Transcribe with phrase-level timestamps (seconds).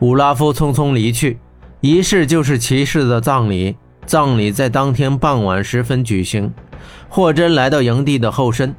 [0.00, 1.38] 武拉夫匆匆离去，
[1.82, 3.76] 仪式就是骑士的葬礼。
[4.06, 6.50] 葬礼在当天傍晚时分举行。
[7.10, 8.74] 霍真来到营地的后身，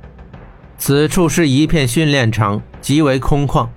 [0.80, 3.68] 此处是一片训练场，极为空旷。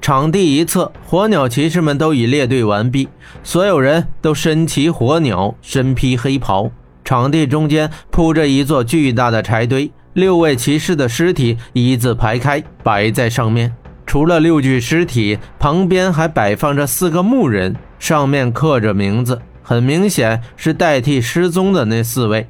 [0.00, 3.08] 场地一侧，火鸟骑士们都已列队完毕，
[3.42, 6.70] 所有人都身骑火鸟，身披黑袍。
[7.04, 13.74] 场地中间铺着一座巨大的柴堆，六位骑士的尸体一字排开摆在上面。
[14.12, 22.46] 除了六具尸体，旁边还摆放着四个木人，上面刻着名字，很明显是代替失踪的那四位。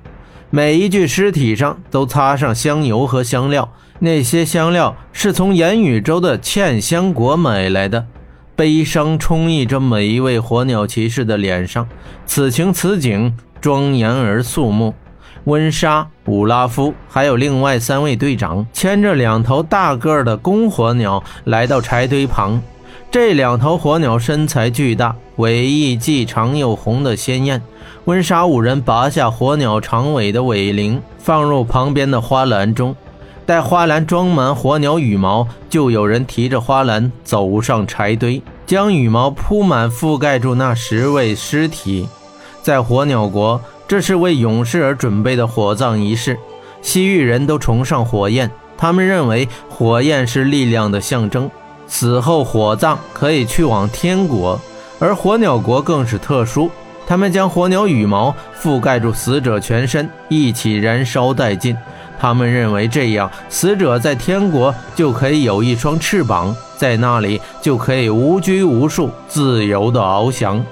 [0.50, 8.06] 每一具尸体上都擦上香油和香料，那些香料是从岩宇宙的茜香国买来的。
[8.56, 11.86] 悲伤充溢着每一位火鸟骑士的脸上，
[12.26, 14.92] 此情此景庄严而肃穆。
[15.44, 22.62] 温莎、武拉夫还有另外三位队长牵着两头大个儿的公火鸟来到柴堆旁。
[23.10, 27.60] 这两头火鸟身材巨大，尾翼既长又红的鲜艳。
[28.04, 32.94] 温莎五人拔下火鸟长尾的尾翎，放入旁边的花篮中。
[33.44, 42.08] 待花篮装满火鸟羽毛，就有人提着花篮走上柴堆，将羽毛铺满，覆盖住那十位尸体。
[42.62, 43.60] 在火鸟国。
[43.86, 46.38] 这是为勇士而准备的火葬仪式。
[46.80, 51.50] 西域人都崇尚火焰，他们认为火焰是力量的象征。
[51.86, 54.58] 死后火葬可以去往天国，
[54.98, 56.70] 而火鸟国更是特殊。
[57.06, 61.76] 他们将火鸟羽毛覆盖住死者全身，一起燃烧殆尽。
[62.18, 70.64] 他们认为这样，死者在天国就可以有一双翅膀，在那里就可以无拘无束、自由地翱翔。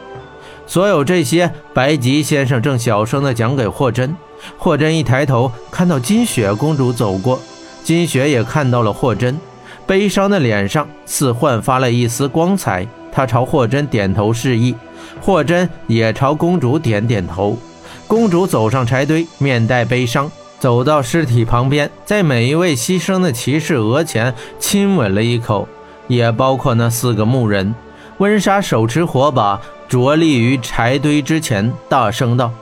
[0.70, 4.16] 所有这些，白吉先生正小声地讲给霍真。
[4.56, 7.40] 霍真一抬头，看到金雪公主走过，
[7.82, 9.36] 金雪也看到了霍真，
[9.84, 12.86] 悲伤的脸上似焕发了一丝光彩。
[13.10, 14.72] 她朝霍真点头示意，
[15.20, 17.58] 霍真也朝公主点点头。
[18.06, 25.66] 公主走上柴堆，面带悲伤，走到尸体旁边，在每一位牺牲的骑士额前亲吻了一口，
[26.06, 27.74] 也包括那四个牧人。
[28.18, 29.60] 温莎手持火把。
[29.90, 32.52] 着力于柴堆之前，大声道：“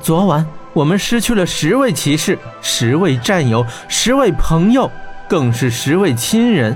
[0.00, 4.90] 昨晚我们失去了十位骑士，十位战友，十位朋友，
[5.28, 6.74] 更是十位亲人。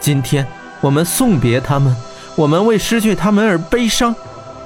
[0.00, 0.44] 今天
[0.80, 1.96] 我们送别他们，
[2.34, 4.12] 我们为失去他们而悲伤。”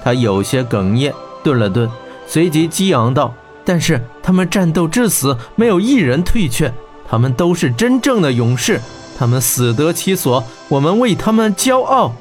[0.03, 1.13] 他有些哽咽，
[1.45, 1.87] 顿了顿，
[2.27, 3.34] 随即激昂道
[3.67, 6.73] ：“但是他们战斗至死，没有一人退却。
[7.07, 8.81] 他们都是真正的勇士，
[9.19, 12.15] 他们死得其所，我们为他们骄傲。”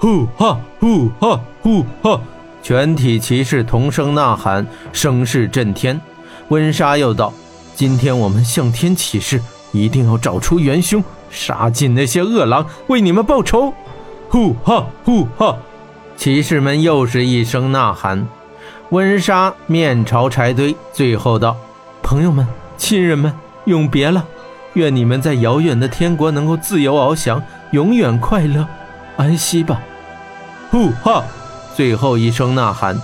[0.00, 2.18] 呼哈呼哈呼哈！
[2.62, 6.00] 全体骑士同声呐喊，声势震天。
[6.48, 7.30] 温莎又道
[7.76, 13.74] ：“今天我们向天起誓，一定要找出元凶，杀尽那些恶狼，为你们报仇！”
[14.30, 15.58] 呼哈呼哈！
[16.16, 18.26] 骑士们又是一声呐喊。
[18.88, 21.54] 温莎面朝柴堆，最后道
[22.02, 22.46] ：“朋友们，
[22.78, 23.30] 亲人们，
[23.66, 24.24] 永别了！
[24.72, 28.66] 愿你们在遥远的天国能够自由翱翔，永远快乐，
[29.18, 29.78] 安息吧。”
[30.70, 31.24] 呼哈！
[31.74, 33.00] 最后一声呐喊，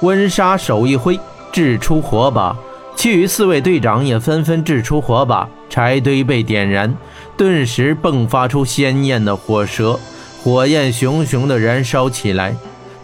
[0.00, 1.18] 温莎手一挥，
[1.50, 2.56] 掷出火把，
[2.94, 6.94] 其余四位队长也纷纷掷出火把，柴堆被点燃，
[7.36, 9.98] 顿时迸发出鲜艳的火舌，
[10.44, 12.54] 火焰熊熊地燃烧起来。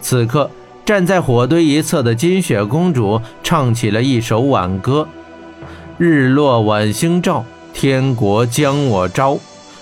[0.01, 0.49] 此刻，
[0.85, 5.05] 站在火堆一侧的金雪公主唱起了一首挽歌
[5.97, 7.43] ：“日落晚星照，
[7.73, 9.37] 天国将我招，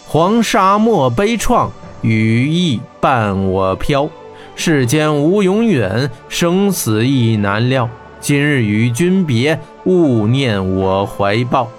[0.08, 1.70] 黄沙漠悲怆。”
[2.02, 4.10] 羽翼伴我飘，
[4.56, 7.88] 世间无永远，生死亦难料。
[8.20, 11.70] 今日与君别，勿念我怀抱。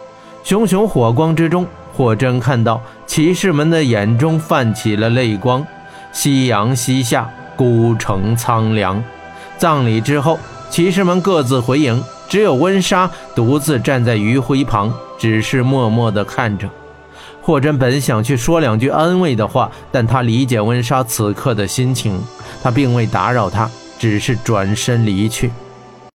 [0.44, 5.66] 熊熊火光之中，霍真看到骑士们的眼中泛起了泪光。
[6.12, 9.02] 夕阳西下，孤城苍凉。
[9.58, 10.38] 葬礼之后，
[10.70, 16.68] 骑士们各自回营，只有温莎独自站在余晖旁，只是默默地看着。
[17.46, 22.20] 霍真本想去说两句安慰的话，但他理解温莎此刻的心情，
[22.60, 23.70] 他并未打扰他，
[24.00, 25.52] 只是转身离去。